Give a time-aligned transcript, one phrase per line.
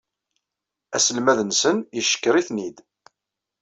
[0.95, 2.77] Aselmad-nsen yeckeṛ-iten-id.